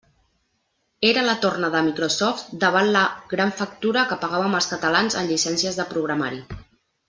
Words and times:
Era 1.09 1.25
la 1.27 1.35
torna 1.43 1.69
de 1.75 1.81
Microsoft 1.89 2.47
davant 2.65 2.89
la 2.97 3.03
gran 3.35 3.53
factura 3.61 4.07
que 4.13 4.19
pagàvem 4.25 4.59
els 4.61 4.71
catalans 4.75 5.19
en 5.23 5.29
llicències 5.35 5.79
de 5.83 5.87
programari. 5.95 6.45